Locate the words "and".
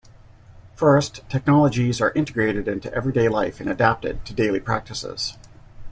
3.59-3.69